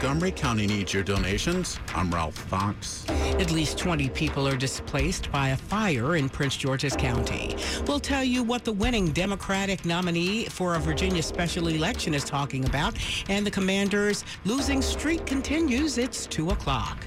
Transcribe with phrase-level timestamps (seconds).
[0.00, 1.78] Montgomery County needs your donations.
[1.94, 3.04] I'm Ralph Fox.
[3.10, 7.54] At least 20 people are displaced by a fire in Prince George's County.
[7.86, 12.64] We'll tell you what the winning Democratic nominee for a Virginia special election is talking
[12.64, 12.96] about,
[13.28, 15.98] and the commander's losing streak continues.
[15.98, 17.04] It's 2 o'clock.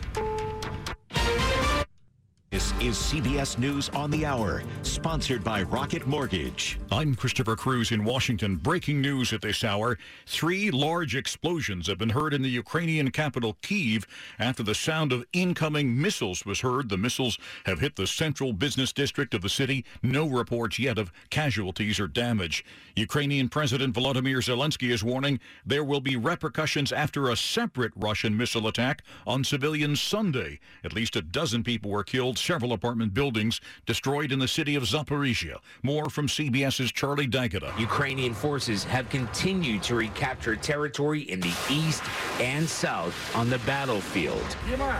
[2.53, 6.77] This is CBS News on the Hour, sponsored by Rocket Mortgage.
[6.91, 8.57] I'm Christopher Cruise in Washington.
[8.57, 9.97] Breaking news at this hour.
[10.27, 14.05] Three large explosions have been heard in the Ukrainian capital, Kiev,
[14.37, 16.89] after the sound of incoming missiles was heard.
[16.89, 19.83] The missiles have hit the central business district of the city.
[20.03, 22.63] No reports yet of casualties or damage.
[22.95, 28.67] Ukrainian President Volodymyr Zelensky is warning there will be repercussions after a separate Russian missile
[28.67, 30.59] attack on civilians Sunday.
[30.83, 34.83] At least a dozen people were killed several apartment buildings destroyed in the city of
[34.83, 35.57] Zaporizhia.
[35.81, 37.73] More from CBS's Charlie D'Agata.
[37.79, 42.03] Ukrainian forces have continued to recapture territory in the east
[42.39, 44.41] and south on the battlefield.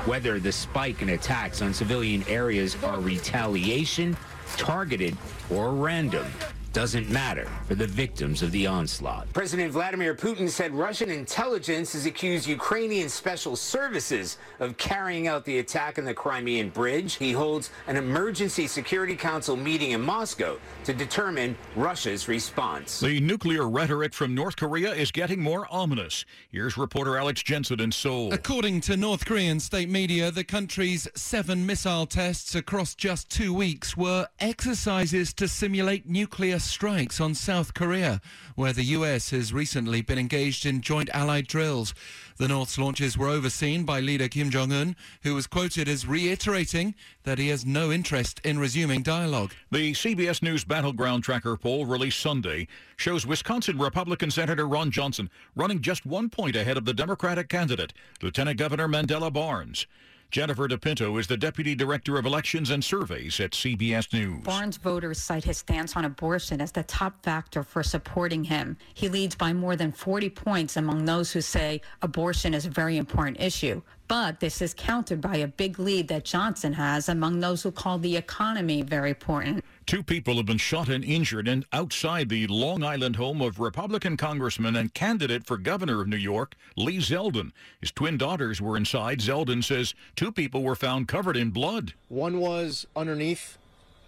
[0.05, 4.15] Whether the spike in attacks on civilian areas are retaliation,
[4.57, 5.17] targeted,
[5.49, 6.25] or random,
[6.73, 9.31] doesn't matter for the victims of the onslaught.
[9.31, 15.59] President Vladimir Putin said Russian intelligence has accused Ukrainian special services of carrying out the
[15.59, 17.13] attack on the Crimean Bridge.
[17.15, 22.99] He holds an emergency Security Council meeting in Moscow to determine Russia's response.
[22.99, 26.25] The nuclear rhetoric from North Korea is getting more ominous.
[26.51, 28.33] Here's reporter Alex Jensen in Seoul.
[28.33, 33.95] According to North Korean state media, the country's seven missile tests across just two weeks
[33.95, 38.21] were exercises to simulate nuclear strikes on South Korea,
[38.55, 41.93] where the US has recently been engaged in joint allied drills.
[42.37, 46.95] The North's launches were overseen by leader Kim Jong un, who was quoted as reiterating
[47.23, 49.53] that he has no interest in resuming dialogue.
[49.71, 55.81] The CBS News Battleground Tracker poll released Sunday shows Wisconsin Republican Senator Ron Johnson running
[55.81, 59.85] just one point ahead of the Democratic candidate, Lieutenant Governor Mandela Barnes.
[60.31, 64.43] Jennifer DePinto is the Deputy Director of Elections and Surveys at CBS News.
[64.43, 68.77] Barnes voters cite his stance on abortion as the top factor for supporting him.
[68.93, 72.97] He leads by more than 40 points among those who say abortion is a very
[72.97, 73.81] important issue.
[74.07, 77.97] But this is countered by a big lead that Johnson has among those who call
[77.99, 79.63] the economy very important.
[79.85, 84.15] Two people have been shot and injured and outside the Long Island home of Republican
[84.15, 87.51] Congressman and candidate for governor of New York, Lee Zeldin.
[87.81, 89.19] His twin daughters were inside.
[89.19, 91.93] Zeldin says two people were found covered in blood.
[92.07, 93.57] One was underneath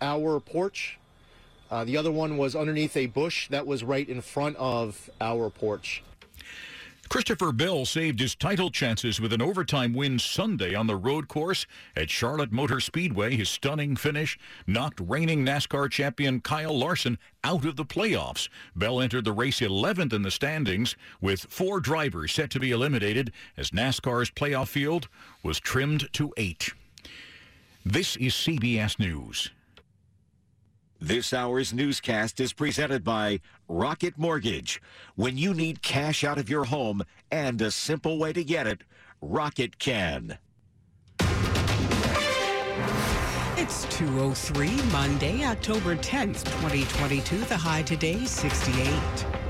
[0.01, 0.97] our porch.
[1.69, 5.49] Uh, the other one was underneath a bush that was right in front of our
[5.49, 6.03] porch.
[7.09, 11.67] Christopher Bell saved his title chances with an overtime win Sunday on the road course
[11.95, 13.35] at Charlotte Motor Speedway.
[13.35, 18.49] His stunning finish knocked reigning NASCAR champion Kyle Larson out of the playoffs.
[18.75, 23.31] Bell entered the race 11th in the standings with four drivers set to be eliminated
[23.55, 25.07] as NASCAR's playoff field
[25.43, 26.73] was trimmed to eight.
[27.85, 29.51] This is CBS News.
[31.01, 34.81] This hour's newscast is presented by Rocket Mortgage.
[35.15, 38.81] When you need cash out of your home and a simple way to get it,
[39.21, 40.37] Rocket can.
[43.57, 47.39] It's 203 Monday, October 10th, 2022.
[47.39, 49.44] The high today 68.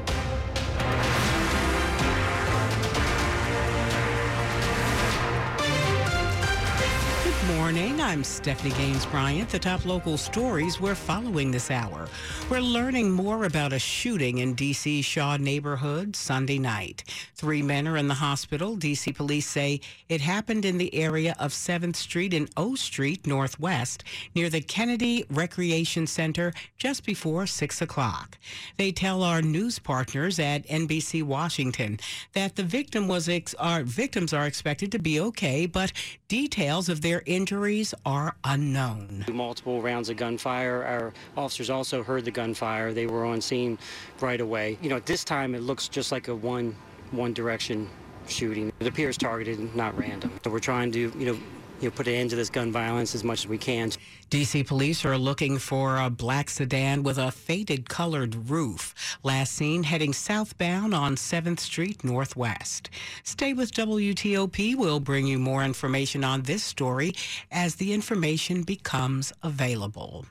[7.66, 8.00] Morning.
[8.00, 9.50] I'm Stephanie Gaines Bryant.
[9.50, 12.08] The top local stories we're following this hour.
[12.48, 15.02] We're learning more about a shooting in D.C.
[15.02, 17.04] Shaw neighborhood Sunday night.
[17.34, 18.76] Three men are in the hospital.
[18.76, 19.12] D.C.
[19.14, 24.04] police say it happened in the area of 7th Street and O Street Northwest
[24.36, 28.38] near the Kennedy Recreation Center just before 6 o'clock.
[28.78, 32.00] They tell our news partners at NBC Washington
[32.34, 35.92] that the victim was ex- our victims are expected to be okay, but
[36.28, 39.24] details of their injuries injuries are unknown.
[39.32, 40.84] Multiple rounds of gunfire.
[40.84, 42.92] Our officers also heard the gunfire.
[42.92, 43.80] They were on scene
[44.20, 44.78] right away.
[44.82, 46.76] You know, at this time it looks just like a one
[47.12, 47.88] one direction
[48.28, 48.74] shooting.
[48.82, 50.34] It appears targeted, not random.
[50.44, 51.40] So we're trying to, you know,
[51.80, 53.90] you know, put an end to this gun violence as much as we can.
[54.36, 58.94] DC police are looking for a black sedan with a faded colored roof.
[59.24, 62.90] Last seen heading southbound on 7th Street Northwest.
[63.24, 64.76] Stay with WTOP.
[64.76, 67.14] We'll bring you more information on this story
[67.50, 70.26] as the information becomes available.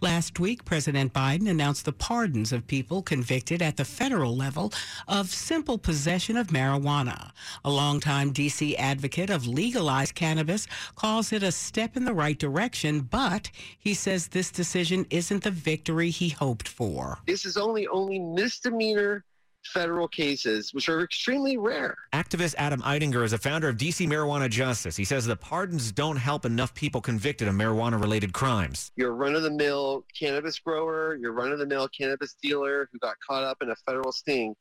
[0.00, 4.72] Last week, President Biden announced the pardons of people convicted at the federal level
[5.08, 7.32] of simple possession of marijuana.
[7.64, 8.76] A longtime D.C.
[8.76, 14.28] advocate of legalized cannabis calls it a step in the right direction, but he says
[14.28, 17.18] this decision isn't the victory he hoped for.
[17.26, 19.24] This is only only misdemeanor
[19.64, 21.96] federal cases, which are extremely rare.
[22.12, 24.96] Activist Adam Eidinger is a founder of DC Marijuana Justice.
[24.96, 28.92] He says the pardons don't help enough people convicted of marijuana related crimes.
[28.96, 32.98] Your run of the mill cannabis grower, your run of the mill cannabis dealer who
[32.98, 34.54] got caught up in a federal sting,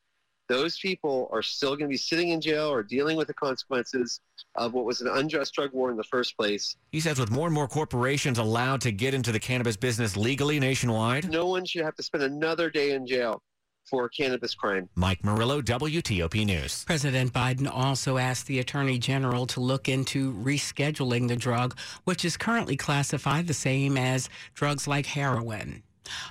[0.47, 4.19] those people are still going to be sitting in jail or dealing with the consequences
[4.55, 6.75] of what was an unjust drug war in the first place.
[6.91, 10.59] He says with more and more corporations allowed to get into the cannabis business legally
[10.59, 13.43] nationwide, no one should have to spend another day in jail
[13.89, 14.87] for cannabis crime.
[14.95, 16.83] Mike Murillo, WTOP News.
[16.85, 22.37] President Biden also asked the Attorney General to look into rescheduling the drug, which is
[22.37, 25.83] currently classified the same as drugs like heroin.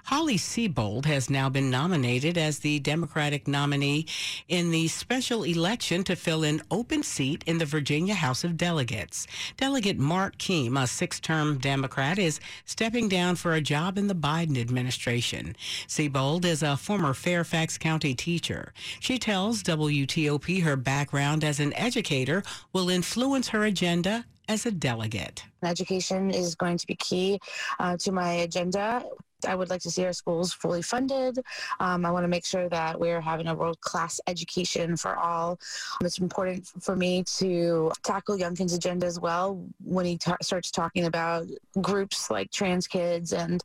[0.05, 4.07] Holly Seibold has now been nominated as the Democratic nominee
[4.49, 9.27] in the special election to fill an open seat in the Virginia House of Delegates.
[9.57, 14.61] Delegate Mark Keam, a six-term Democrat, is stepping down for a job in the Biden
[14.61, 15.55] administration.
[15.87, 18.73] Seibold is a former Fairfax County teacher.
[19.01, 22.43] She tells WTOP her background as an educator
[22.73, 25.45] will influence her agenda as a delegate.
[25.63, 27.39] Education is going to be key
[27.79, 29.05] uh, to my agenda.
[29.47, 31.39] I would like to see our schools fully funded.
[31.79, 35.59] Um, I want to make sure that we're having a world class education for all.
[36.01, 40.71] Um, it's important for me to tackle Youngkin's agenda as well when he ta- starts
[40.71, 41.47] talking about
[41.81, 43.63] groups like trans kids and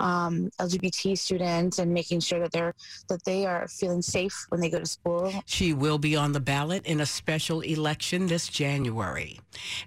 [0.00, 2.74] um, LGBT students and making sure that they're
[3.08, 5.32] that they are feeling safe when they go to school.
[5.46, 9.38] She will be on the ballot in a special election this January.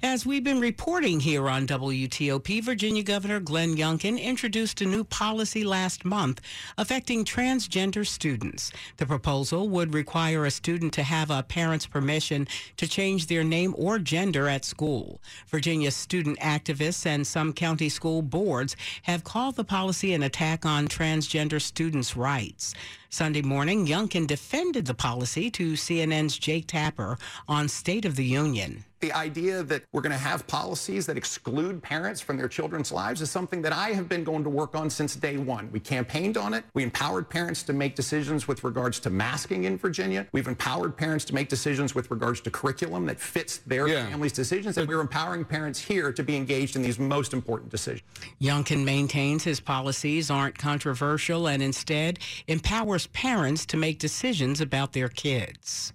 [0.01, 5.24] As we've been reporting here on WTOP, Virginia Governor Glenn Youngkin introduced a new policy
[5.33, 6.39] last month
[6.77, 8.71] affecting transgender students.
[8.97, 13.73] The proposal would require a student to have a parent's permission to change their name
[13.77, 15.21] or gender at school.
[15.47, 20.87] Virginia student activists and some county school boards have called the policy an attack on
[20.87, 22.75] transgender students' rights.
[23.09, 27.17] Sunday morning, Youngkin defended the policy to CNN's Jake Tapper
[27.47, 28.83] on State of the Union.
[29.05, 33.21] The idea that we're going to have policies that exclude parents from their children's lives
[33.21, 35.71] is something that I have been going to work on since day one.
[35.71, 36.63] We campaigned on it.
[36.73, 40.25] We empowered parents to make decisions with regards to masking in Virginia.
[40.31, 44.07] We've empowered parents to make decisions with regards to curriculum that fits their yeah.
[44.07, 44.75] family's decisions.
[44.79, 48.01] And we're empowering parents here to be engaged in these most important decisions.
[48.41, 52.17] Youngkin maintains his policies aren't controversial and instead
[52.47, 55.93] empowers parents to make decisions about their kids.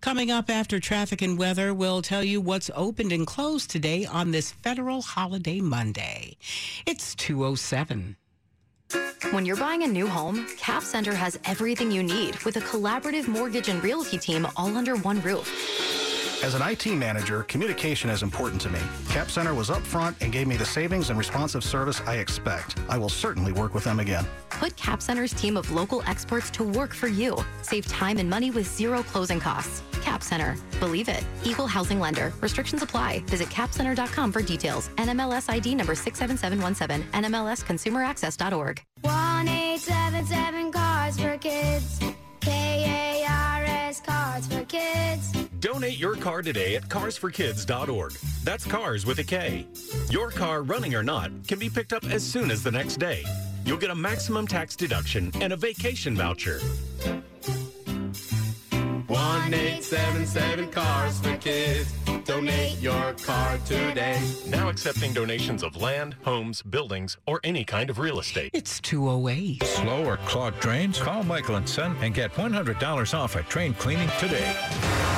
[0.00, 4.30] Coming up after traffic and weather, we'll tell you what's opened and closed today on
[4.30, 6.36] this federal holiday Monday.
[6.86, 8.16] It's 207.
[9.32, 13.26] When you're buying a new home, Cap Center has everything you need with a collaborative
[13.26, 16.05] mortgage and realty team all under one roof.
[16.42, 18.78] As an IT manager, communication is important to me.
[19.08, 22.78] Cap Center was upfront and gave me the savings and responsive service I expect.
[22.88, 24.26] I will certainly work with them again.
[24.50, 27.36] Put Cap Center's team of local experts to work for you.
[27.62, 29.82] Save time and money with zero closing costs.
[30.02, 30.56] Cap Center.
[30.78, 31.24] Believe it.
[31.44, 32.32] Equal housing lender.
[32.40, 33.20] Restrictions apply.
[33.26, 34.88] Visit capcenter.com for details.
[34.96, 37.02] NMLS ID number 67717.
[37.12, 38.82] NMLSconsumeraccess.org.
[39.02, 41.98] 1877 Cars for Kids.
[42.40, 45.45] K-A-R-S Cars for Kids.
[45.60, 48.12] Donate your car today at carsforkids.org.
[48.44, 49.66] That's cars with a K.
[50.10, 53.24] Your car, running or not, can be picked up as soon as the next day.
[53.64, 56.60] You'll get a maximum tax deduction and a vacation voucher.
[59.08, 61.92] 1877 Cars for Kids.
[62.24, 64.20] Donate your car today.
[64.48, 68.50] Now accepting donations of land, homes, buildings, or any kind of real estate.
[68.52, 69.62] It's 208.
[69.62, 70.98] Slow or clogged drains?
[70.98, 75.15] Call Michael and Son and get $100 off a train cleaning today.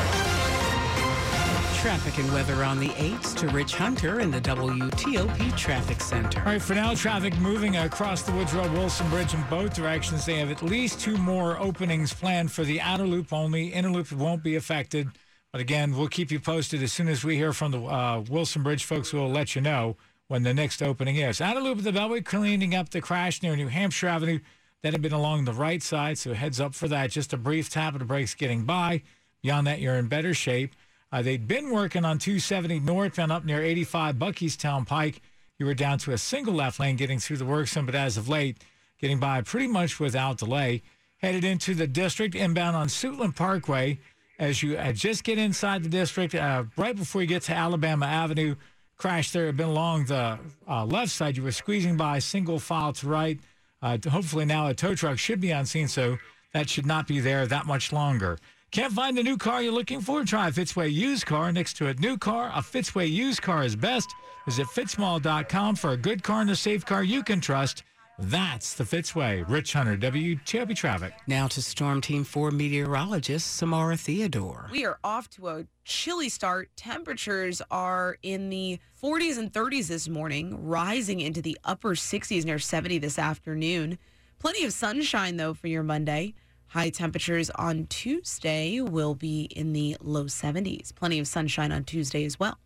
[1.81, 6.41] Traffic and weather on the 8s to Rich Hunter in the WTOP Traffic Center.
[6.41, 10.27] All right, for now, traffic moving across the Woodrow Wilson Bridge in both directions.
[10.27, 13.69] They have at least two more openings planned for the outer loop only.
[13.69, 15.09] Inner loop won't be affected.
[15.53, 18.65] But again, we'll keep you posted as soon as we hear from the uh, Wilson
[18.65, 19.13] Bridge folks.
[19.13, 21.41] We'll let you know when the next opening is.
[21.41, 24.41] Outer loop of the Beltway cleaning up the crash near New Hampshire Avenue.
[24.83, 27.13] That had been along the right side, so heads up for that.
[27.13, 29.03] Just a brief tap of the brakes getting by.
[29.43, 30.75] Beyond that, you're in better shape.
[31.11, 35.23] Uh, they'd been working on 270 north northbound up near 85 Buckeystown Pike.
[35.59, 38.17] You were down to a single left lane getting through the work zone, but as
[38.17, 38.59] of late,
[39.00, 40.83] getting by pretty much without delay.
[41.19, 43.99] Headed into the district, inbound on Suitland Parkway.
[44.38, 48.07] As you uh, just get inside the district, uh, right before you get to Alabama
[48.07, 48.55] Avenue,
[48.97, 50.38] crash there had been along the
[50.69, 51.37] uh, left side.
[51.37, 53.41] You were squeezing by single file to right.
[53.83, 56.19] Uh, hopefully now a tow truck should be on scene, so
[56.53, 58.38] that should not be there that much longer.
[58.71, 60.25] Can't find the new car you're looking for?
[60.25, 61.51] Try a Fitzway used car.
[61.53, 64.15] Next to a new car, a Fitzway used car is best.
[64.45, 67.83] Visit fitzmall.com for a good car and a safe car you can trust.
[68.19, 69.49] That's the Fitzway.
[69.49, 71.15] Rich Hunter, WTOP Traffic.
[71.27, 74.69] Now to Storm Team 4 meteorologist Samara Theodore.
[74.71, 76.69] We are off to a chilly start.
[76.77, 82.59] Temperatures are in the 40s and 30s this morning, rising into the upper 60s near
[82.59, 83.99] 70 this afternoon.
[84.41, 86.35] Plenty of sunshine, though, for your Monday.
[86.69, 90.95] High temperatures on Tuesday will be in the low 70s.
[90.95, 92.59] Plenty of sunshine on Tuesday as well.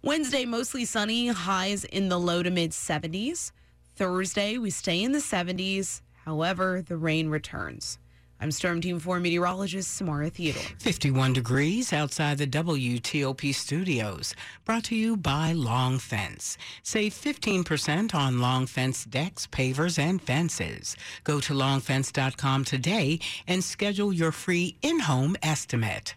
[0.00, 3.50] Wednesday, mostly sunny, highs in the low to mid 70s.
[3.96, 6.02] Thursday, we stay in the 70s.
[6.24, 7.98] However, the rain returns.
[8.42, 10.64] I'm Storm Team 4 meteorologist Samara Theodore.
[10.80, 14.34] 51 degrees outside the WTOP studios.
[14.64, 16.58] Brought to you by Long Fence.
[16.82, 20.96] Save 15% on Long Fence decks, pavers, and fences.
[21.22, 26.16] Go to longfence.com today and schedule your free in-home estimate.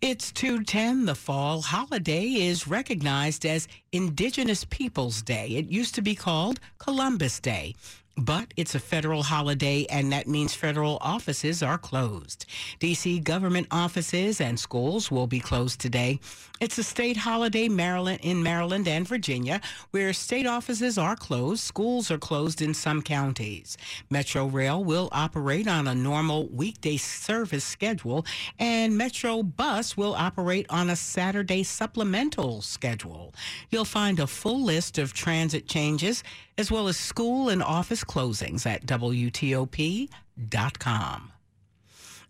[0.00, 1.06] It's 210.
[1.06, 5.50] The fall holiday is recognized as Indigenous Peoples Day.
[5.50, 7.76] It used to be called Columbus Day.
[8.18, 12.46] But it's a federal holiday, and that means federal offices are closed.
[12.80, 13.20] D.C.
[13.20, 16.18] government offices and schools will be closed today.
[16.60, 19.60] It's a state holiday Maryland, in Maryland and Virginia,
[19.92, 21.62] where state offices are closed.
[21.62, 23.78] Schools are closed in some counties.
[24.10, 28.26] Metro Rail will operate on a normal weekday service schedule,
[28.58, 33.32] and Metro Bus will operate on a Saturday supplemental schedule.
[33.70, 36.24] You'll find a full list of transit changes
[36.58, 40.10] as well as school and office closings at WTOP.com.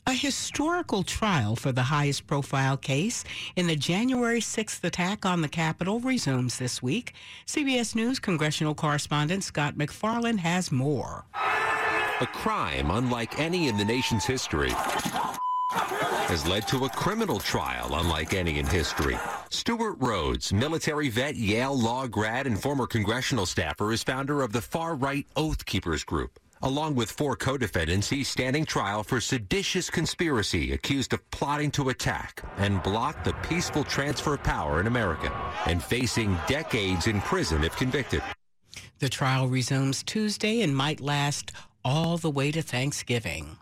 [0.06, 3.25] A historical trial for the highest profile case
[3.56, 7.12] in the January 6th attack on the Capitol resumes this week.
[7.47, 11.26] CBS News congressional correspondent Scott MacFarlane has more.
[12.20, 14.73] A crime unlike any in the nation's history
[15.70, 19.18] has led to a criminal trial unlike any in history.
[19.50, 24.61] Stewart Rhodes, military vet, Yale law grad, and former congressional staffer, is founder of the
[24.61, 26.38] far-right Oath Keepers Group.
[26.61, 32.43] Along with four co-defendants, he's standing trial for seditious conspiracy accused of plotting to attack
[32.59, 35.33] and block the peaceful transfer of power in America
[35.67, 38.23] and facing decades in prison if convicted.
[38.99, 41.52] The trial resumes Tuesday and might last
[41.85, 43.57] all the way to Thanksgiving.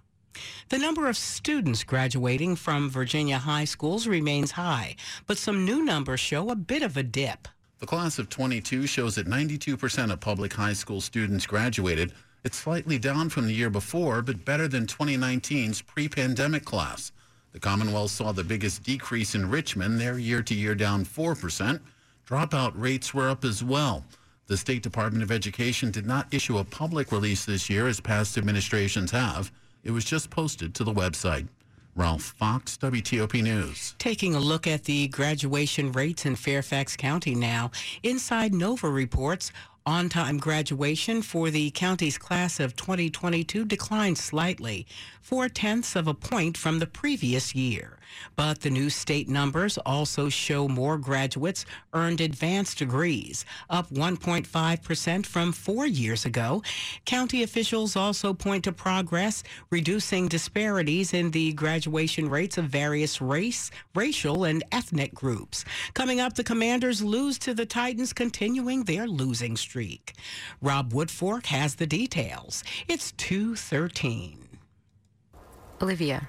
[0.69, 6.21] The number of students graduating from Virginia high schools remains high, but some new numbers
[6.21, 7.49] show a bit of a dip.
[7.79, 12.13] The class of 22 shows that 92% of public high school students graduated.
[12.43, 17.13] It's slightly down from the year before, but better than 2019's pre-pandemic class.
[17.53, 21.81] The Commonwealth saw the biggest decrease in Richmond, their year-to-year down 4%.
[22.27, 24.05] Dropout rates were up as well.
[24.47, 28.39] The State Department of Education did not issue a public release this year as past
[28.39, 29.51] administrations have.
[29.87, 31.47] It was just posted to the website.
[31.95, 33.95] Ralph Fox, WTOP News.
[34.01, 37.71] Taking a look at the graduation rates in Fairfax County now,
[38.03, 39.53] Inside Nova reports
[39.87, 44.89] on time graduation for the county's class of 2022 declined slightly,
[45.23, 47.96] four tenths of a point from the previous year.
[48.35, 55.53] But the new state numbers also show more graduates earned advanced degrees, up 1.5% from
[55.53, 56.63] four years ago.
[57.05, 63.71] County officials also point to progress reducing disparities in the graduation rates of various race,
[63.95, 65.65] racial, and ethnic groups.
[65.95, 70.15] Coming up, the Commanders lose to the Titans, continuing their losing streak.
[70.61, 72.63] Rob Woodfork has the details.
[72.89, 74.47] It's 213.
[75.83, 76.29] Olivia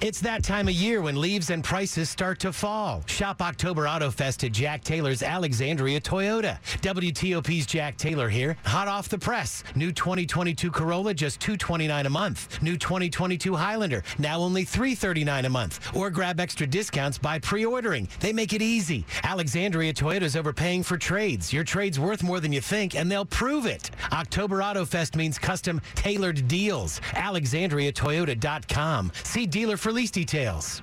[0.00, 3.02] It's that time of year when leaves and prices start to fall.
[3.06, 6.56] Shop October Auto Fest at Jack Taylor's Alexandria Toyota.
[6.82, 9.64] WTOP's Jack Taylor here, hot off the press.
[9.74, 12.62] New 2022 Corolla just 229 a month.
[12.62, 15.96] New 2022 Highlander now only 339 a month.
[15.96, 18.08] Or grab extra discounts by pre-ordering.
[18.20, 19.04] They make it easy.
[19.24, 21.52] Alexandria Toyota's overpaying for trades.
[21.52, 23.90] Your trade's worth more than you think, and they'll prove it.
[24.12, 27.00] October Auto Fest means custom tailored deals.
[27.14, 29.10] AlexandriaToyota.com.
[29.24, 30.82] See dealer for lease details.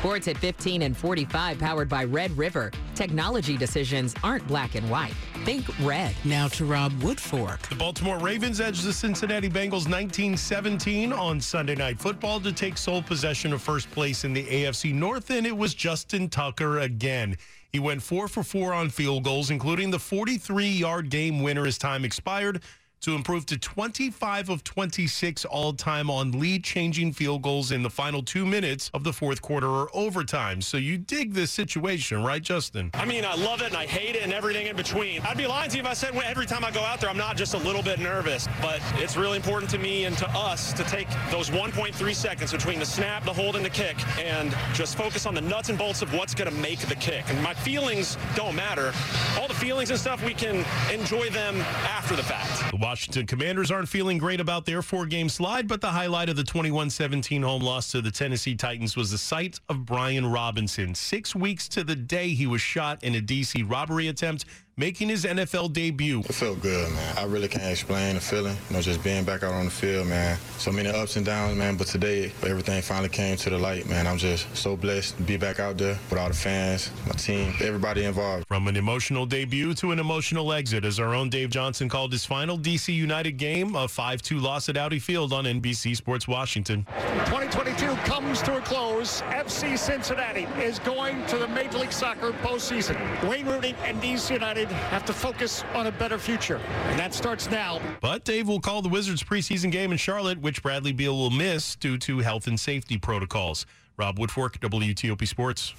[0.00, 2.72] Sports at 15 and 45, powered by Red River.
[2.94, 5.12] Technology decisions aren't black and white.
[5.44, 6.14] Think red.
[6.24, 7.60] Now to Rob Woodfork.
[7.68, 13.02] The Baltimore Ravens edged the Cincinnati Bengals 19-17 on Sunday Night Football to take sole
[13.02, 17.36] possession of first place in the AFC North, and it was Justin Tucker again.
[17.70, 22.06] He went four for four on field goals, including the 43-yard game winner as time
[22.06, 22.62] expired
[23.00, 27.90] to improve to 25 of 26 all time on lead changing field goals in the
[27.90, 30.60] final two minutes of the fourth quarter or overtime.
[30.60, 32.90] So you dig this situation, right, Justin?
[32.94, 35.22] I mean, I love it and I hate it and everything in between.
[35.22, 37.16] I'd be lying to you if I said every time I go out there, I'm
[37.16, 38.48] not just a little bit nervous.
[38.60, 42.78] But it's really important to me and to us to take those 1.3 seconds between
[42.78, 46.02] the snap, the hold, and the kick and just focus on the nuts and bolts
[46.02, 47.24] of what's going to make the kick.
[47.28, 48.92] And my feelings don't matter.
[49.38, 51.56] All the feelings and stuff, we can enjoy them
[51.88, 52.72] after the fact.
[52.90, 56.42] Washington Commanders aren't feeling great about their four game slide, but the highlight of the
[56.42, 60.96] 21 17 home loss to the Tennessee Titans was the sight of Brian Robinson.
[60.96, 63.62] Six weeks to the day he was shot in a D.C.
[63.62, 64.44] robbery attempt
[64.80, 66.20] making his NFL debut.
[66.20, 67.18] It felt good, man.
[67.18, 68.56] I really can't explain the feeling.
[68.70, 70.38] You know, just being back out on the field, man.
[70.56, 71.76] So many ups and downs, man.
[71.76, 74.06] But today, everything finally came to the light, man.
[74.06, 77.52] I'm just so blessed to be back out there with all the fans, my team,
[77.60, 78.46] everybody involved.
[78.48, 82.24] From an emotional debut to an emotional exit, as our own Dave Johnson called his
[82.24, 86.86] final DC United game, a 5-2 loss at Audi Field on NBC Sports Washington.
[87.26, 89.20] 2022 comes to a close.
[89.22, 92.96] FC Cincinnati is going to the Major League Soccer postseason.
[93.28, 97.50] Wayne Rooney and DC United have to focus on a better future, and that starts
[97.50, 97.80] now.
[98.00, 101.76] But Dave will call the Wizards preseason game in Charlotte, which Bradley Beal will miss
[101.76, 103.66] due to health and safety protocols.
[103.96, 105.74] Rob Woodfork, WTOP Sports.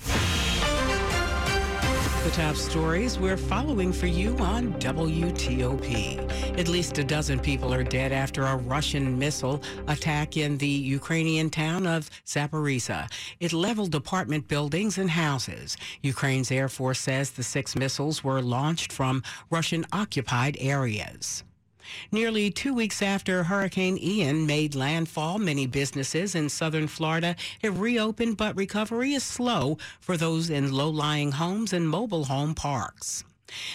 [2.24, 6.60] The top stories we're following for you on WTOP.
[6.60, 11.50] At least a dozen people are dead after a Russian missile attack in the Ukrainian
[11.50, 13.12] town of Zaporizhia.
[13.40, 15.78] It leveled apartment buildings and houses.
[16.04, 21.44] Ukraine's Air Force says the six missiles were launched from Russian occupied areas.
[22.12, 28.38] Nearly two weeks after Hurricane Ian made landfall, many businesses in southern Florida have reopened,
[28.38, 33.24] but recovery is slow for those in low-lying homes and mobile home parks.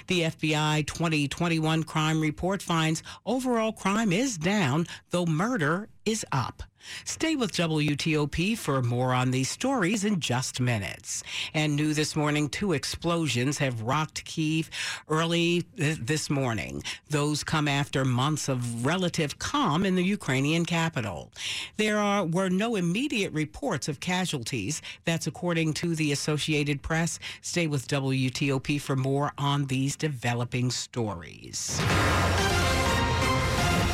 [0.07, 6.63] The FBI 2021 crime report finds overall crime is down, though murder is up.
[7.05, 11.23] Stay with WTOP for more on these stories in just minutes.
[11.55, 14.71] And new this morning, two explosions have rocked Kiev
[15.09, 16.83] early th- this morning.
[17.11, 21.33] Those come after months of relative calm in the Ukrainian capital.
[21.77, 24.83] There are, were no immediate reports of casualties.
[25.05, 27.19] That's according to the Associated Press.
[27.43, 31.81] Stay with WTOP for more on these developing stories.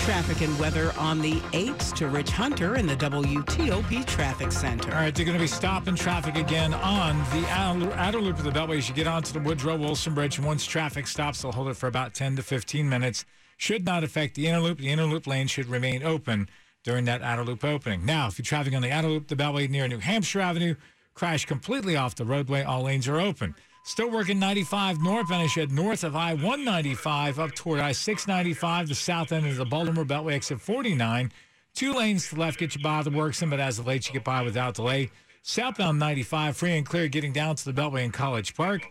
[0.03, 4.91] Traffic and weather on the 8s to Rich Hunter in the WTOP Traffic Center.
[4.91, 8.43] All right, they're going to be stopping traffic again on the outer, outer loop of
[8.43, 10.39] the Beltway as you get onto the Woodrow Wilson Bridge.
[10.39, 13.25] And once traffic stops, they'll hold it for about 10 to 15 minutes.
[13.59, 14.79] Should not affect the inner loop.
[14.79, 16.49] The inner loop lane should remain open
[16.83, 18.05] during that outer loop opening.
[18.05, 20.75] Now, if you're traveling on the outer loop, the Beltway near New Hampshire Avenue,
[21.15, 22.65] crash completely off the roadway.
[22.65, 23.55] All lanes are open.
[23.85, 28.89] Still working 95 northbound as you head north of I 195 up toward I 695,
[28.89, 31.33] the south end of the Baltimore Beltway exit 49.
[31.75, 34.13] Two lanes to the left get you by the works, but as the late you
[34.13, 35.11] get by without delay.
[35.43, 38.83] Southbound 95, free and clear, getting down to the Beltway in College Park.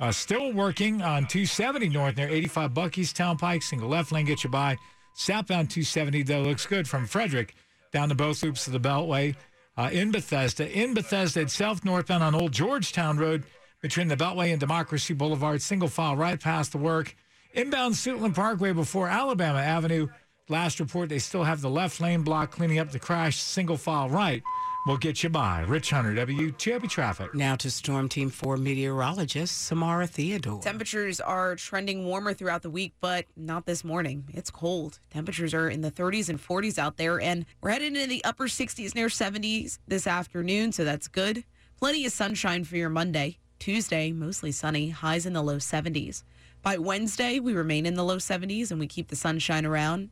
[0.00, 3.62] Uh, still working on 270 north near 85 Buckeystown Pike.
[3.62, 4.76] Single left lane get you by.
[5.14, 7.54] Southbound 270, though, looks good from Frederick
[7.92, 9.36] down to both loops of the Beltway
[9.76, 10.68] uh, in Bethesda.
[10.68, 13.44] In Bethesda itself, northbound on Old Georgetown Road
[13.82, 17.14] between the Beltway and Democracy Boulevard, single file right past the work.
[17.52, 20.08] Inbound Suitland Parkway before Alabama Avenue.
[20.48, 24.08] Last report, they still have the left lane block cleaning up the crash, single file
[24.08, 24.42] right
[24.84, 25.60] We'll get you by.
[25.60, 27.34] Rich Hunter, WTOP Traffic.
[27.36, 30.60] Now to Storm Team 4 meteorologist Samara Theodore.
[30.60, 34.24] Temperatures are trending warmer throughout the week, but not this morning.
[34.34, 34.98] It's cold.
[35.10, 38.48] Temperatures are in the 30s and 40s out there, and we're heading into the upper
[38.48, 41.44] 60s, near 70s this afternoon, so that's good.
[41.78, 43.38] Plenty of sunshine for your Monday.
[43.62, 46.24] Tuesday, mostly sunny, highs in the low 70s.
[46.62, 50.08] By Wednesday, we remain in the low 70s and we keep the sunshine around.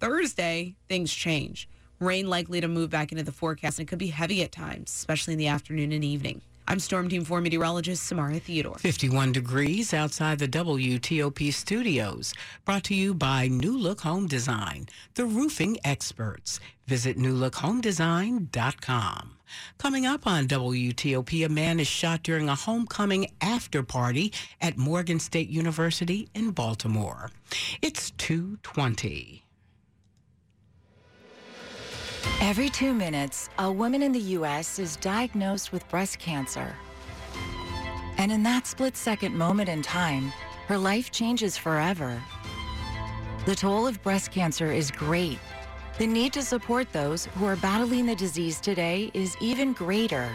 [0.00, 1.68] Thursday, things change.
[2.00, 4.90] Rain likely to move back into the forecast and it could be heavy at times,
[4.90, 6.42] especially in the afternoon and evening.
[6.66, 8.78] I'm Storm Team 4 meteorologist Samara Theodore.
[8.78, 12.34] 51 degrees outside the WTOP studios.
[12.64, 16.58] Brought to you by New Look Home Design, the roofing experts.
[16.88, 19.37] Visit newlookhomedesign.com.
[19.78, 25.18] Coming up on WTOP, a man is shot during a homecoming after party at Morgan
[25.18, 27.30] State University in Baltimore.
[27.82, 29.44] It's 220.
[32.40, 34.78] Every two minutes, a woman in the U.S.
[34.78, 36.74] is diagnosed with breast cancer.
[38.16, 40.32] And in that split second moment in time,
[40.66, 42.22] her life changes forever.
[43.46, 45.38] The toll of breast cancer is great.
[45.98, 50.30] The need to support those who are battling the disease today is even greater.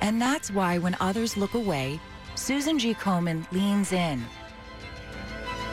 [0.00, 2.00] And that's why when others look away,
[2.34, 2.94] Susan G.
[2.94, 4.24] Komen leans in.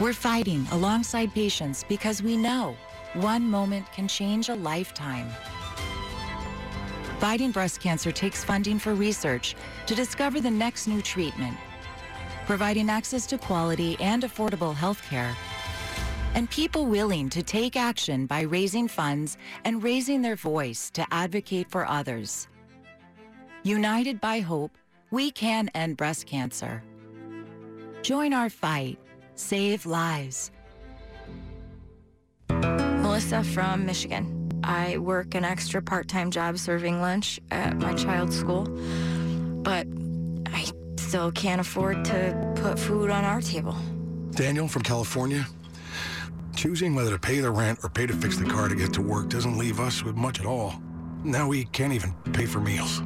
[0.02, 2.76] We're fighting alongside patients because we know
[3.14, 5.30] one moment can change a lifetime.
[7.20, 11.56] Fighting breast cancer takes funding for research to discover the next new treatment,
[12.46, 15.34] providing access to quality and affordable health care,
[16.36, 21.70] and people willing to take action by raising funds and raising their voice to advocate
[21.70, 22.48] for others.
[23.64, 24.78] United by hope,
[25.12, 26.82] we can end breast cancer.
[28.02, 28.98] Join our fight.
[29.36, 30.52] Save lives.
[32.50, 34.38] Melissa from Michigan.
[34.64, 38.66] I work an extra part time job serving lunch at my child's school,
[39.64, 39.88] but
[40.48, 40.66] I
[40.98, 43.76] still can't afford to put food on our table.
[44.32, 45.46] Daniel from California.
[46.56, 49.02] Choosing whether to pay the rent or pay to fix the car to get to
[49.02, 50.76] work doesn't leave us with much at all.
[51.24, 53.02] Now we can't even pay for meals.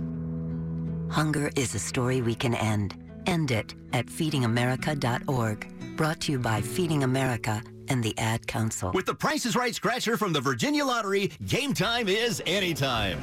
[1.09, 2.95] Hunger is a story we can end.
[3.25, 5.95] End it at feedingamerica.org.
[5.95, 8.91] Brought to you by Feeding America and the Ad Council.
[8.93, 13.19] With the Price is Right scratcher from the Virginia Lottery, game time is anytime.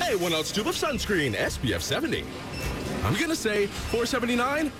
[0.00, 2.24] Hey, one ounce tube of sunscreen, SPF 70.
[3.04, 4.70] I'm gonna say 479,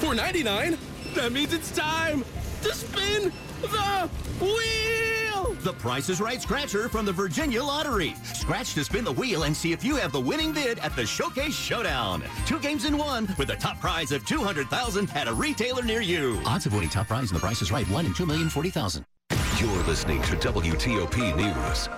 [0.00, 0.78] 499.
[1.14, 2.24] That means it's time
[2.62, 5.54] to spin the wheel.
[5.62, 8.14] The Price is Right scratcher from the Virginia Lottery.
[8.34, 11.06] Scratch to spin the wheel and see if you have the winning bid at the
[11.06, 12.24] Showcase Showdown.
[12.46, 16.40] Two games in one with a top prize of 200000 at a retailer near you.
[16.44, 19.04] Odds of winning top prize in the Price is Right, 1 in 2,040,000.
[19.60, 21.88] You're listening to WTOP News.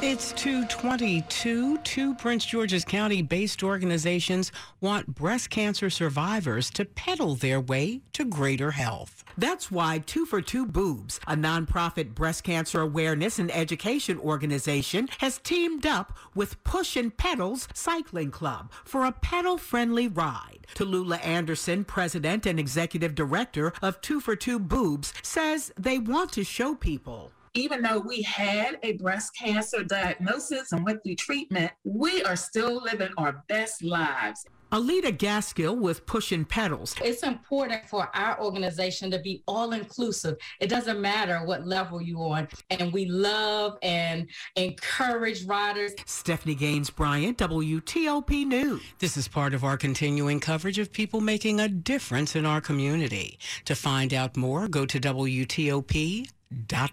[0.00, 1.78] It's 222.
[1.78, 8.24] Two Prince George's County based organizations want breast cancer survivors to pedal their way to
[8.24, 9.13] greater health.
[9.36, 15.38] That's why Two for Two Boobs, a nonprofit breast cancer awareness and education organization, has
[15.38, 20.66] teamed up with Push and Pedals Cycling Club for a pedal friendly ride.
[20.74, 26.44] Tallulah Anderson, president and executive director of Two for Two Boobs, says they want to
[26.44, 32.20] show people even though we had a breast cancer diagnosis and went through treatment, we
[32.24, 34.44] are still living our best lives.
[34.74, 36.96] Alita Gaskill with Push and Pedals.
[37.00, 40.36] It's important for our organization to be all inclusive.
[40.58, 42.48] It doesn't matter what level you're on.
[42.70, 45.92] And we love and encourage riders.
[46.06, 48.82] Stephanie Gaines Bryant, WTOP News.
[48.98, 53.38] This is part of our continuing coverage of people making a difference in our community.
[53.66, 56.26] To find out more, go to WTOP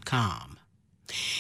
[0.05, 0.60] com.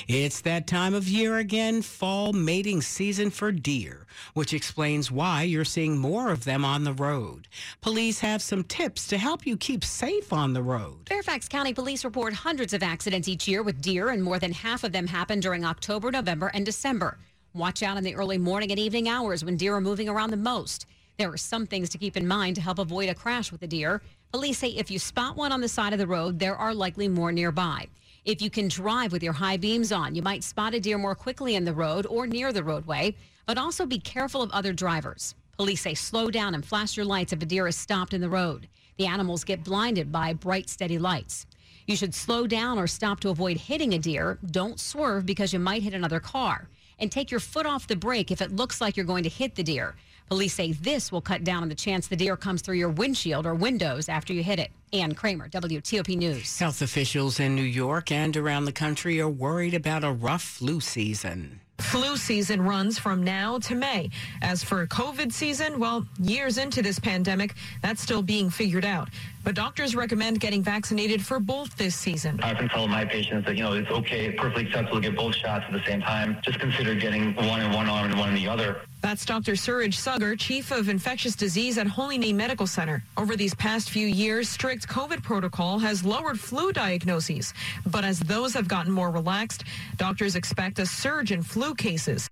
[0.07, 5.65] It's that time of year again, fall mating season for deer, which explains why you're
[5.65, 7.47] seeing more of them on the road.
[7.81, 11.07] Police have some tips to help you keep safe on the road.
[11.07, 14.83] Fairfax County Police report hundreds of accidents each year with deer, and more than half
[14.83, 17.17] of them happen during October, November, and December.
[17.53, 20.37] Watch out in the early morning and evening hours when deer are moving around the
[20.37, 20.85] most.
[21.17, 23.67] There are some things to keep in mind to help avoid a crash with a
[23.67, 24.01] deer.
[24.31, 27.07] Police say if you spot one on the side of the road, there are likely
[27.07, 27.87] more nearby.
[28.23, 31.15] If you can drive with your high beams on, you might spot a deer more
[31.15, 33.15] quickly in the road or near the roadway,
[33.47, 35.33] but also be careful of other drivers.
[35.57, 38.29] Police say slow down and flash your lights if a deer is stopped in the
[38.29, 38.67] road.
[38.97, 41.47] The animals get blinded by bright, steady lights.
[41.87, 44.37] You should slow down or stop to avoid hitting a deer.
[44.51, 46.69] Don't swerve because you might hit another car.
[46.99, 49.55] And take your foot off the brake if it looks like you're going to hit
[49.55, 49.95] the deer.
[50.31, 53.45] Police say this will cut down on the chance the deer comes through your windshield
[53.45, 54.71] or windows after you hit it.
[54.93, 56.57] Ann Kramer, WTOP News.
[56.57, 60.79] Health officials in New York and around the country are worried about a rough flu
[60.79, 61.59] season.
[61.79, 64.09] Flu season runs from now to May.
[64.41, 69.09] As for COVID season, well, years into this pandemic, that's still being figured out.
[69.43, 72.39] But doctors recommend getting vaccinated for both this season.
[72.41, 75.35] I've been telling my patients that, you know, it's okay, perfectly acceptable to get both
[75.35, 76.37] shots at the same time.
[76.41, 78.79] Just consider getting one in one arm and one in the other.
[79.01, 79.55] That's Dr.
[79.55, 83.03] Suraj Saggar, Chief of Infectious Disease at Holy Name Medical Center.
[83.17, 87.53] Over these past few years, strict COVID protocol has lowered flu diagnoses.
[87.87, 89.63] But as those have gotten more relaxed,
[89.97, 92.29] doctors expect a surge in flu cases.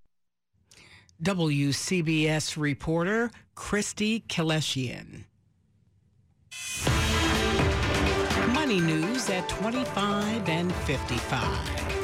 [1.23, 5.25] WCBS reporter Christy Kileshian.
[8.53, 11.98] Money news at 25 and 55.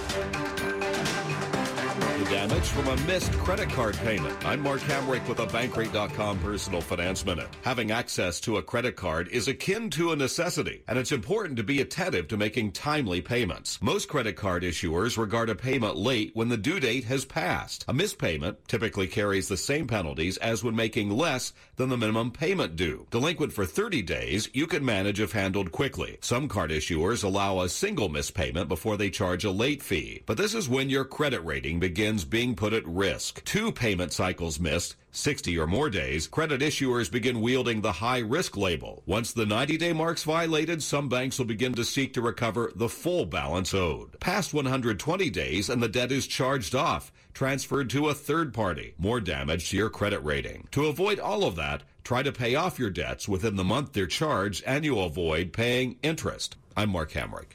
[2.25, 4.43] Damage from a missed credit card payment.
[4.43, 7.47] I'm Mark Hamrick with a Bankrate.com personal finance minute.
[7.61, 11.63] Having access to a credit card is akin to a necessity, and it's important to
[11.63, 13.79] be attentive to making timely payments.
[13.79, 17.85] Most credit card issuers regard a payment late when the due date has passed.
[17.87, 22.31] A missed payment typically carries the same penalties as when making less than the minimum
[22.31, 23.05] payment due.
[23.11, 26.17] Delinquent for 30 days, you can manage if handled quickly.
[26.21, 30.37] Some card issuers allow a single missed payment before they charge a late fee, but
[30.37, 33.43] this is when your credit rating begins being put at risk.
[33.43, 38.55] Two payment cycles missed, 60 or more days, credit issuers begin wielding the high risk
[38.55, 39.01] label.
[39.05, 42.87] Once the 90 day mark's violated, some banks will begin to seek to recover the
[42.87, 44.19] full balance owed.
[44.19, 48.93] Past 120 days and the debt is charged off, transferred to a third party.
[48.97, 50.67] More damage to your credit rating.
[50.71, 54.07] To avoid all of that, try to pay off your debts within the month they're
[54.07, 56.55] charged and you avoid paying interest.
[56.77, 57.54] I'm Mark Hamrick.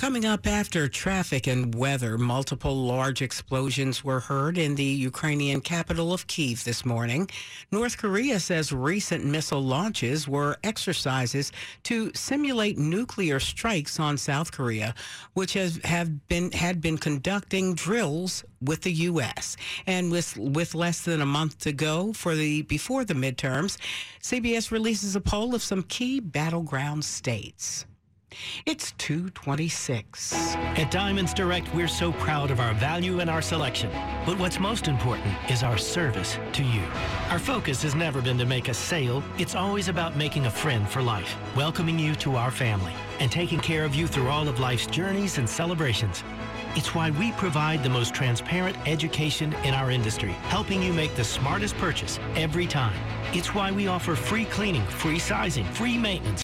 [0.00, 6.14] Coming up after traffic and weather, multiple large explosions were heard in the Ukrainian capital
[6.14, 7.28] of Kiev this morning.
[7.70, 14.94] North Korea says recent missile launches were exercises to simulate nuclear strikes on South Korea,
[15.34, 19.58] which has have been had been conducting drills with the U.S.
[19.86, 23.76] And with with less than a month to go for the before the midterms,
[24.22, 27.84] CBS releases a poll of some key battleground states.
[28.64, 30.54] It's 226.
[30.54, 33.90] At Diamonds Direct, we're so proud of our value and our selection.
[34.24, 36.82] But what's most important is our service to you.
[37.30, 39.22] Our focus has never been to make a sale.
[39.38, 43.58] It's always about making a friend for life, welcoming you to our family, and taking
[43.58, 46.22] care of you through all of life's journeys and celebrations.
[46.76, 51.24] It's why we provide the most transparent education in our industry, helping you make the
[51.24, 52.94] smartest purchase every time.
[53.32, 56.38] It's why we offer free cleaning, free sizing, free maintenance,